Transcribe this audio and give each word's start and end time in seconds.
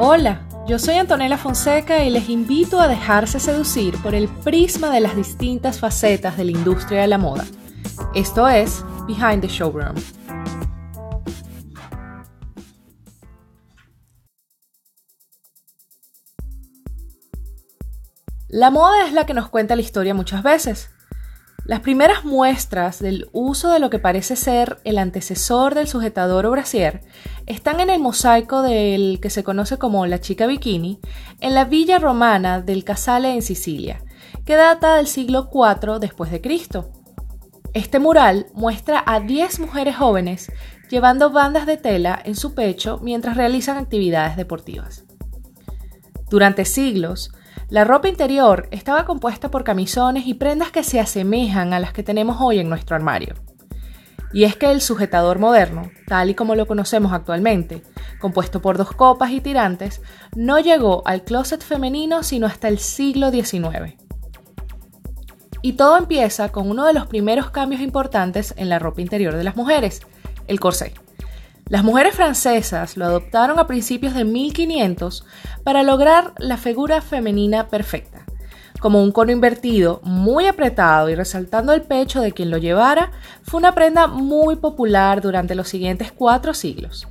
Hola, 0.00 0.42
yo 0.68 0.78
soy 0.78 0.94
Antonella 0.94 1.36
Fonseca 1.36 2.04
y 2.04 2.10
les 2.10 2.28
invito 2.28 2.80
a 2.80 2.86
dejarse 2.86 3.40
seducir 3.40 4.00
por 4.00 4.14
el 4.14 4.28
prisma 4.28 4.90
de 4.90 5.00
las 5.00 5.16
distintas 5.16 5.80
facetas 5.80 6.36
de 6.36 6.44
la 6.44 6.52
industria 6.52 7.00
de 7.00 7.08
la 7.08 7.18
moda. 7.18 7.44
Esto 8.14 8.46
es 8.46 8.84
Behind 9.08 9.40
the 9.40 9.48
Showroom. 9.48 9.96
La 18.46 18.70
moda 18.70 19.04
es 19.04 19.12
la 19.12 19.26
que 19.26 19.34
nos 19.34 19.48
cuenta 19.48 19.74
la 19.74 19.82
historia 19.82 20.14
muchas 20.14 20.44
veces. 20.44 20.90
Las 21.68 21.80
primeras 21.80 22.24
muestras 22.24 22.98
del 22.98 23.28
uso 23.32 23.70
de 23.70 23.78
lo 23.78 23.90
que 23.90 23.98
parece 23.98 24.36
ser 24.36 24.78
el 24.84 24.96
antecesor 24.96 25.74
del 25.74 25.86
sujetador 25.86 26.46
o 26.46 26.50
brasier 26.50 27.02
están 27.44 27.80
en 27.80 27.90
el 27.90 28.00
mosaico 28.00 28.62
del 28.62 29.18
que 29.20 29.28
se 29.28 29.44
conoce 29.44 29.76
como 29.76 30.06
la 30.06 30.18
chica 30.18 30.46
bikini 30.46 30.98
en 31.40 31.54
la 31.54 31.66
villa 31.66 31.98
romana 31.98 32.62
del 32.62 32.84
Casale 32.84 33.34
en 33.34 33.42
Sicilia, 33.42 34.02
que 34.46 34.56
data 34.56 34.96
del 34.96 35.06
siglo 35.06 35.50
IV 35.52 35.98
después 36.00 36.30
de 36.30 36.40
Cristo. 36.40 36.90
Este 37.74 37.98
mural 37.98 38.46
muestra 38.54 39.04
a 39.04 39.20
10 39.20 39.60
mujeres 39.60 39.94
jóvenes 39.94 40.50
llevando 40.88 41.28
bandas 41.28 41.66
de 41.66 41.76
tela 41.76 42.18
en 42.24 42.34
su 42.34 42.54
pecho 42.54 42.98
mientras 43.02 43.36
realizan 43.36 43.76
actividades 43.76 44.38
deportivas. 44.38 45.04
Durante 46.30 46.64
siglos, 46.64 47.30
la 47.70 47.84
ropa 47.84 48.08
interior 48.08 48.66
estaba 48.70 49.04
compuesta 49.04 49.50
por 49.50 49.62
camisones 49.62 50.26
y 50.26 50.34
prendas 50.34 50.70
que 50.70 50.82
se 50.82 51.00
asemejan 51.00 51.74
a 51.74 51.80
las 51.80 51.92
que 51.92 52.02
tenemos 52.02 52.38
hoy 52.40 52.60
en 52.60 52.70
nuestro 52.70 52.96
armario. 52.96 53.34
Y 54.32 54.44
es 54.44 54.56
que 54.56 54.70
el 54.70 54.80
sujetador 54.80 55.38
moderno, 55.38 55.90
tal 56.06 56.30
y 56.30 56.34
como 56.34 56.54
lo 56.54 56.66
conocemos 56.66 57.12
actualmente, 57.12 57.82
compuesto 58.20 58.62
por 58.62 58.78
dos 58.78 58.92
copas 58.92 59.32
y 59.32 59.40
tirantes, 59.40 60.00
no 60.34 60.58
llegó 60.58 61.02
al 61.06 61.24
closet 61.24 61.62
femenino 61.62 62.22
sino 62.22 62.46
hasta 62.46 62.68
el 62.68 62.78
siglo 62.78 63.30
XIX. 63.30 63.96
Y 65.60 65.74
todo 65.74 65.98
empieza 65.98 66.50
con 66.50 66.70
uno 66.70 66.86
de 66.86 66.94
los 66.94 67.06
primeros 67.06 67.50
cambios 67.50 67.82
importantes 67.82 68.54
en 68.56 68.70
la 68.70 68.78
ropa 68.78 69.02
interior 69.02 69.36
de 69.36 69.44
las 69.44 69.56
mujeres, 69.56 70.00
el 70.46 70.58
corsé. 70.58 70.94
Las 71.68 71.84
mujeres 71.84 72.14
francesas 72.14 72.96
lo 72.96 73.04
adoptaron 73.04 73.58
a 73.58 73.66
principios 73.66 74.14
de 74.14 74.24
1500 74.24 75.26
para 75.64 75.82
lograr 75.82 76.32
la 76.38 76.56
figura 76.56 77.02
femenina 77.02 77.68
perfecta. 77.68 78.24
Como 78.80 79.02
un 79.02 79.12
cono 79.12 79.32
invertido, 79.32 80.00
muy 80.02 80.46
apretado 80.46 81.10
y 81.10 81.14
resaltando 81.14 81.74
el 81.74 81.82
pecho 81.82 82.22
de 82.22 82.32
quien 82.32 82.50
lo 82.50 82.56
llevara, 82.56 83.10
fue 83.42 83.58
una 83.58 83.74
prenda 83.74 84.06
muy 84.06 84.56
popular 84.56 85.20
durante 85.20 85.54
los 85.54 85.68
siguientes 85.68 86.10
cuatro 86.10 86.54
siglos. 86.54 87.06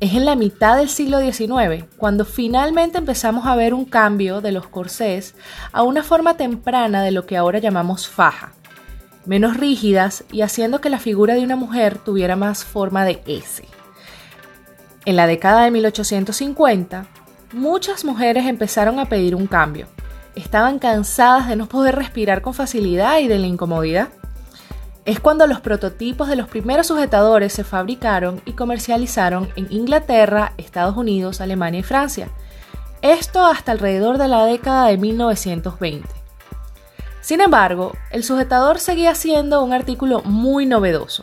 Es 0.00 0.14
en 0.14 0.24
la 0.24 0.34
mitad 0.34 0.78
del 0.78 0.88
siglo 0.88 1.20
XIX 1.20 1.84
cuando 1.96 2.24
finalmente 2.24 2.98
empezamos 2.98 3.46
a 3.46 3.54
ver 3.54 3.74
un 3.74 3.84
cambio 3.84 4.40
de 4.40 4.50
los 4.50 4.66
corsés 4.66 5.36
a 5.70 5.84
una 5.84 6.02
forma 6.02 6.36
temprana 6.36 7.04
de 7.04 7.12
lo 7.12 7.26
que 7.26 7.36
ahora 7.36 7.60
llamamos 7.60 8.08
faja 8.08 8.54
menos 9.26 9.56
rígidas 9.56 10.24
y 10.32 10.42
haciendo 10.42 10.80
que 10.80 10.90
la 10.90 10.98
figura 10.98 11.34
de 11.34 11.42
una 11.42 11.56
mujer 11.56 11.98
tuviera 11.98 12.36
más 12.36 12.64
forma 12.64 13.04
de 13.04 13.22
S. 13.26 13.64
En 15.04 15.16
la 15.16 15.26
década 15.26 15.64
de 15.64 15.70
1850, 15.70 17.06
muchas 17.52 18.04
mujeres 18.04 18.46
empezaron 18.46 18.98
a 18.98 19.06
pedir 19.06 19.34
un 19.34 19.46
cambio. 19.46 19.86
Estaban 20.34 20.78
cansadas 20.78 21.48
de 21.48 21.56
no 21.56 21.66
poder 21.66 21.96
respirar 21.96 22.40
con 22.40 22.54
facilidad 22.54 23.18
y 23.18 23.28
de 23.28 23.38
la 23.38 23.46
incomodidad. 23.46 24.08
Es 25.04 25.18
cuando 25.18 25.46
los 25.46 25.60
prototipos 25.60 26.28
de 26.28 26.36
los 26.36 26.48
primeros 26.48 26.86
sujetadores 26.86 27.52
se 27.52 27.64
fabricaron 27.64 28.40
y 28.44 28.52
comercializaron 28.52 29.48
en 29.56 29.66
Inglaterra, 29.70 30.52
Estados 30.56 30.96
Unidos, 30.96 31.40
Alemania 31.40 31.80
y 31.80 31.82
Francia. 31.82 32.28
Esto 33.02 33.44
hasta 33.44 33.72
alrededor 33.72 34.16
de 34.16 34.28
la 34.28 34.44
década 34.44 34.86
de 34.86 34.96
1920. 34.96 36.21
Sin 37.22 37.40
embargo, 37.40 37.92
el 38.10 38.24
sujetador 38.24 38.80
seguía 38.80 39.14
siendo 39.14 39.62
un 39.62 39.72
artículo 39.72 40.22
muy 40.24 40.66
novedoso, 40.66 41.22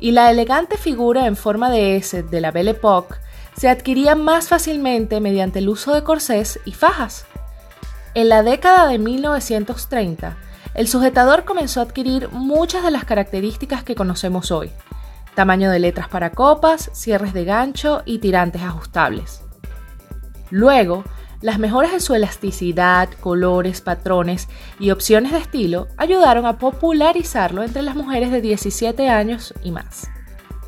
y 0.00 0.10
la 0.10 0.30
elegante 0.30 0.76
figura 0.76 1.26
en 1.26 1.36
forma 1.36 1.70
de 1.70 1.96
S 1.96 2.24
de 2.24 2.40
la 2.40 2.50
Belle 2.50 2.72
Époque 2.72 3.14
se 3.56 3.68
adquiría 3.68 4.16
más 4.16 4.48
fácilmente 4.48 5.20
mediante 5.20 5.60
el 5.60 5.68
uso 5.68 5.94
de 5.94 6.02
corsés 6.02 6.58
y 6.64 6.72
fajas. 6.72 7.26
En 8.14 8.28
la 8.28 8.42
década 8.42 8.88
de 8.88 8.98
1930, 8.98 10.36
el 10.74 10.88
sujetador 10.88 11.44
comenzó 11.44 11.78
a 11.78 11.84
adquirir 11.84 12.28
muchas 12.30 12.82
de 12.82 12.90
las 12.90 13.04
características 13.04 13.84
que 13.84 13.94
conocemos 13.94 14.50
hoy. 14.50 14.72
Tamaño 15.36 15.70
de 15.70 15.78
letras 15.78 16.08
para 16.08 16.30
copas, 16.30 16.90
cierres 16.92 17.32
de 17.34 17.44
gancho 17.44 18.02
y 18.04 18.18
tirantes 18.18 18.62
ajustables. 18.62 19.42
Luego, 20.50 21.04
las 21.40 21.58
mejoras 21.58 21.92
en 21.92 22.00
su 22.00 22.14
elasticidad, 22.14 23.08
colores, 23.20 23.80
patrones 23.80 24.48
y 24.78 24.90
opciones 24.90 25.32
de 25.32 25.38
estilo 25.38 25.88
ayudaron 25.96 26.46
a 26.46 26.58
popularizarlo 26.58 27.62
entre 27.62 27.82
las 27.82 27.96
mujeres 27.96 28.30
de 28.30 28.40
17 28.40 29.08
años 29.08 29.54
y 29.62 29.70
más. 29.70 30.08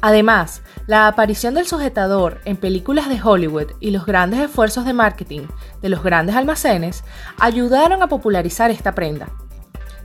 Además, 0.00 0.62
la 0.86 1.06
aparición 1.06 1.54
del 1.54 1.66
sujetador 1.66 2.40
en 2.44 2.56
películas 2.56 3.08
de 3.08 3.20
Hollywood 3.22 3.72
y 3.78 3.92
los 3.92 4.04
grandes 4.04 4.40
esfuerzos 4.40 4.84
de 4.84 4.92
marketing 4.92 5.42
de 5.80 5.88
los 5.88 6.02
grandes 6.02 6.34
almacenes 6.34 7.04
ayudaron 7.38 8.02
a 8.02 8.08
popularizar 8.08 8.70
esta 8.72 8.94
prenda. 8.94 9.28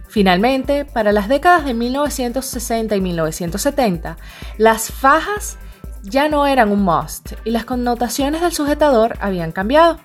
Finalmente, 0.07 0.85
para 0.85 1.11
las 1.11 1.27
décadas 1.27 1.65
de 1.65 1.73
1960 1.73 2.95
y 2.95 3.01
1970, 3.01 4.17
las 4.57 4.91
fajas 4.91 5.57
ya 6.03 6.29
no 6.29 6.45
eran 6.45 6.71
un 6.71 6.83
must 6.83 7.33
y 7.43 7.51
las 7.51 7.65
connotaciones 7.65 8.41
del 8.41 8.53
sujetador 8.53 9.17
habían 9.19 9.51
cambiado. 9.51 9.99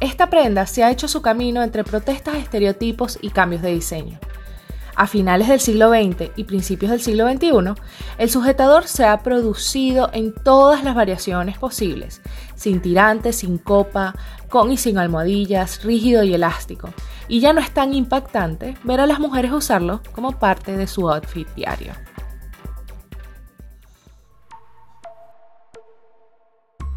Esta 0.00 0.30
prenda 0.30 0.66
se 0.66 0.84
ha 0.84 0.90
hecho 0.90 1.08
su 1.08 1.22
camino 1.22 1.62
entre 1.62 1.82
protestas, 1.82 2.36
estereotipos 2.36 3.18
y 3.20 3.30
cambios 3.30 3.62
de 3.62 3.72
diseño. 3.72 4.18
A 4.94 5.06
finales 5.06 5.48
del 5.48 5.60
siglo 5.60 5.90
XX 5.90 6.30
y 6.36 6.44
principios 6.44 6.90
del 6.90 7.00
siglo 7.00 7.28
XXI, 7.28 7.80
el 8.18 8.30
sujetador 8.30 8.86
se 8.86 9.04
ha 9.04 9.22
producido 9.22 10.10
en 10.12 10.34
todas 10.34 10.82
las 10.82 10.94
variaciones 10.94 11.58
posibles, 11.58 12.20
sin 12.54 12.80
tirantes, 12.80 13.36
sin 13.36 13.58
copa, 13.58 14.14
con 14.48 14.72
y 14.72 14.76
sin 14.76 14.98
almohadillas, 14.98 15.84
rígido 15.84 16.22
y 16.24 16.34
elástico, 16.34 16.90
y 17.28 17.40
ya 17.40 17.52
no 17.52 17.60
es 17.60 17.70
tan 17.72 17.94
impactante 17.94 18.76
ver 18.82 19.00
a 19.00 19.06
las 19.06 19.20
mujeres 19.20 19.52
usarlo 19.52 20.00
como 20.12 20.38
parte 20.38 20.76
de 20.76 20.86
su 20.86 21.08
outfit 21.08 21.48
diario. 21.54 21.92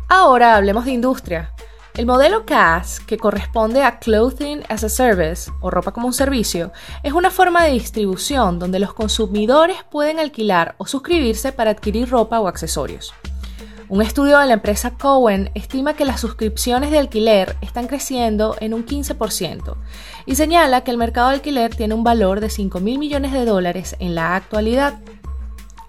Ahora 0.07 0.55
hablemos 0.55 0.85
de 0.85 0.91
industria. 0.91 1.53
El 2.01 2.07
modelo 2.07 2.47
CAS, 2.47 2.99
que 2.99 3.19
corresponde 3.19 3.83
a 3.83 3.99
Clothing 3.99 4.63
as 4.69 4.83
a 4.83 4.89
Service 4.89 5.51
o 5.59 5.69
ropa 5.69 5.91
como 5.91 6.07
un 6.07 6.13
servicio, 6.13 6.71
es 7.03 7.13
una 7.13 7.29
forma 7.29 7.63
de 7.63 7.73
distribución 7.73 8.57
donde 8.57 8.79
los 8.79 8.95
consumidores 8.95 9.77
pueden 9.91 10.17
alquilar 10.17 10.73
o 10.79 10.87
suscribirse 10.87 11.51
para 11.51 11.69
adquirir 11.69 12.09
ropa 12.09 12.39
o 12.39 12.47
accesorios. 12.47 13.13
Un 13.87 14.01
estudio 14.01 14.39
de 14.39 14.47
la 14.47 14.55
empresa 14.55 14.97
Cowen 14.97 15.51
estima 15.53 15.93
que 15.93 16.05
las 16.05 16.19
suscripciones 16.19 16.89
de 16.89 16.97
alquiler 16.97 17.55
están 17.61 17.85
creciendo 17.85 18.55
en 18.59 18.73
un 18.73 18.83
15% 18.83 19.75
y 20.25 20.33
señala 20.33 20.83
que 20.83 20.89
el 20.89 20.97
mercado 20.97 21.29
de 21.29 21.35
alquiler 21.35 21.75
tiene 21.75 21.93
un 21.93 22.03
valor 22.03 22.39
de 22.39 22.49
5 22.49 22.79
mil 22.79 22.97
millones 22.97 23.31
de 23.31 23.45
dólares 23.45 23.95
en 23.99 24.15
la 24.15 24.35
actualidad. 24.35 24.99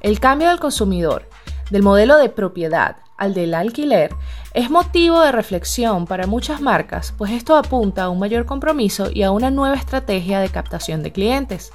El 0.02 0.20
cambio 0.20 0.50
del 0.50 0.60
consumidor 0.60 1.26
del 1.70 1.82
modelo 1.82 2.18
de 2.18 2.28
propiedad 2.28 2.96
al 3.22 3.34
del 3.34 3.54
alquiler 3.54 4.14
es 4.52 4.68
motivo 4.68 5.20
de 5.20 5.30
reflexión 5.30 6.06
para 6.06 6.26
muchas 6.26 6.60
marcas, 6.60 7.14
pues 7.16 7.30
esto 7.30 7.54
apunta 7.54 8.02
a 8.02 8.08
un 8.08 8.18
mayor 8.18 8.46
compromiso 8.46 9.10
y 9.14 9.22
a 9.22 9.30
una 9.30 9.50
nueva 9.50 9.76
estrategia 9.76 10.40
de 10.40 10.48
captación 10.48 11.04
de 11.04 11.12
clientes. 11.12 11.72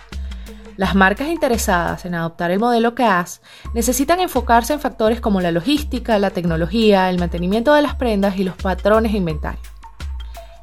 Las 0.76 0.94
marcas 0.94 1.30
interesadas 1.30 2.06
en 2.06 2.16
adoptar 2.16 2.52
el 2.52 2.60
modelo 2.60 2.96
CAS 2.96 3.42
necesitan 3.74 4.20
enfocarse 4.20 4.74
en 4.74 4.82
factores 4.82 5.22
como 5.22 5.40
la 5.40 5.52
logística, 5.52 6.20
la 6.20 6.32
tecnología, 6.32 7.10
el 7.10 7.18
mantenimiento 7.18 7.74
de 7.74 7.82
las 7.82 7.96
prendas 7.96 8.38
y 8.38 8.44
los 8.44 8.58
patrones 8.58 9.14
de 9.14 9.18
inventario. 9.18 9.62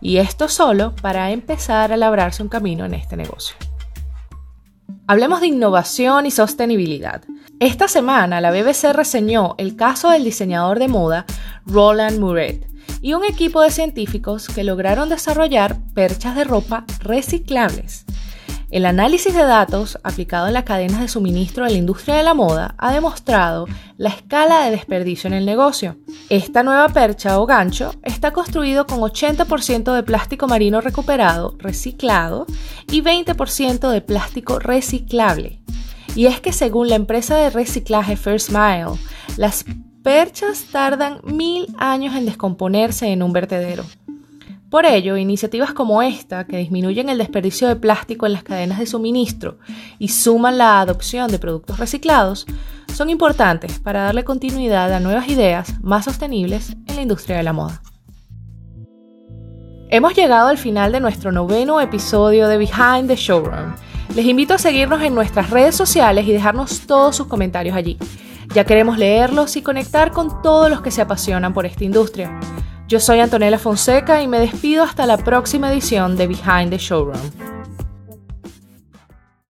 Y 0.02 0.18
esto 0.18 0.48
solo 0.48 0.94
para 1.00 1.30
empezar 1.30 1.92
a 1.92 1.96
labrarse 1.96 2.42
un 2.42 2.50
camino 2.50 2.84
en 2.84 2.92
este 2.92 3.16
negocio. 3.16 3.56
Hablemos 5.06 5.40
de 5.40 5.46
innovación 5.46 6.26
y 6.26 6.30
sostenibilidad. 6.30 7.22
Esta 7.60 7.86
semana 7.86 8.40
la 8.40 8.50
BBC 8.50 8.92
reseñó 8.92 9.54
el 9.58 9.76
caso 9.76 10.10
del 10.10 10.24
diseñador 10.24 10.80
de 10.80 10.88
moda 10.88 11.24
Roland 11.64 12.18
Muret 12.18 12.68
y 13.00 13.14
un 13.14 13.24
equipo 13.24 13.62
de 13.62 13.70
científicos 13.70 14.48
que 14.48 14.64
lograron 14.64 15.08
desarrollar 15.08 15.78
perchas 15.94 16.34
de 16.34 16.44
ropa 16.44 16.84
reciclables. 17.00 18.04
El 18.70 18.86
análisis 18.86 19.32
de 19.32 19.44
datos 19.44 20.00
aplicado 20.02 20.48
en 20.48 20.54
las 20.54 20.64
cadenas 20.64 21.00
de 21.00 21.06
suministro 21.06 21.64
de 21.64 21.70
la 21.70 21.78
industria 21.78 22.16
de 22.16 22.24
la 22.24 22.34
moda 22.34 22.74
ha 22.76 22.92
demostrado 22.92 23.66
la 23.98 24.08
escala 24.08 24.64
de 24.64 24.72
desperdicio 24.72 25.28
en 25.28 25.34
el 25.34 25.46
negocio. 25.46 25.96
Esta 26.28 26.64
nueva 26.64 26.88
percha 26.88 27.38
o 27.38 27.46
gancho 27.46 27.94
está 28.02 28.32
construido 28.32 28.84
con 28.86 28.98
80% 28.98 29.94
de 29.94 30.02
plástico 30.02 30.48
marino 30.48 30.80
recuperado, 30.80 31.54
reciclado 31.58 32.46
y 32.90 33.00
20% 33.00 33.90
de 33.90 34.00
plástico 34.00 34.58
reciclable. 34.58 35.63
Y 36.14 36.26
es 36.26 36.40
que 36.40 36.52
según 36.52 36.88
la 36.88 36.96
empresa 36.96 37.36
de 37.36 37.50
reciclaje 37.50 38.16
First 38.16 38.50
Mile, 38.50 38.98
las 39.36 39.64
perchas 40.02 40.66
tardan 40.70 41.20
mil 41.24 41.66
años 41.78 42.14
en 42.14 42.26
descomponerse 42.26 43.08
en 43.08 43.22
un 43.22 43.32
vertedero. 43.32 43.84
Por 44.70 44.86
ello, 44.86 45.16
iniciativas 45.16 45.72
como 45.72 46.02
esta, 46.02 46.46
que 46.46 46.58
disminuyen 46.58 47.08
el 47.08 47.18
desperdicio 47.18 47.68
de 47.68 47.76
plástico 47.76 48.26
en 48.26 48.32
las 48.32 48.42
cadenas 48.42 48.80
de 48.80 48.86
suministro 48.86 49.58
y 49.98 50.08
suman 50.08 50.58
la 50.58 50.80
adopción 50.80 51.30
de 51.30 51.38
productos 51.38 51.78
reciclados, 51.78 52.44
son 52.92 53.08
importantes 53.08 53.78
para 53.78 54.02
darle 54.02 54.24
continuidad 54.24 54.92
a 54.92 55.00
nuevas 55.00 55.28
ideas 55.28 55.80
más 55.80 56.04
sostenibles 56.04 56.76
en 56.86 56.96
la 56.96 57.02
industria 57.02 57.36
de 57.36 57.44
la 57.44 57.52
moda. 57.52 57.82
Hemos 59.94 60.16
llegado 60.16 60.48
al 60.48 60.58
final 60.58 60.90
de 60.90 60.98
nuestro 60.98 61.30
noveno 61.30 61.80
episodio 61.80 62.48
de 62.48 62.58
Behind 62.58 63.06
the 63.06 63.14
Showroom. 63.14 63.76
Les 64.16 64.26
invito 64.26 64.54
a 64.54 64.58
seguirnos 64.58 65.00
en 65.02 65.14
nuestras 65.14 65.50
redes 65.50 65.76
sociales 65.76 66.26
y 66.26 66.32
dejarnos 66.32 66.80
todos 66.80 67.14
sus 67.14 67.28
comentarios 67.28 67.76
allí. 67.76 67.96
Ya 68.52 68.64
queremos 68.64 68.98
leerlos 68.98 69.54
y 69.54 69.62
conectar 69.62 70.10
con 70.10 70.42
todos 70.42 70.68
los 70.68 70.80
que 70.80 70.90
se 70.90 71.00
apasionan 71.00 71.54
por 71.54 71.64
esta 71.64 71.84
industria. 71.84 72.40
Yo 72.88 72.98
soy 72.98 73.20
Antonella 73.20 73.56
Fonseca 73.56 74.20
y 74.20 74.26
me 74.26 74.40
despido 74.40 74.82
hasta 74.82 75.06
la 75.06 75.16
próxima 75.16 75.70
edición 75.70 76.16
de 76.16 76.26
Behind 76.26 76.70
the 76.70 76.78
Showroom. 76.78 77.53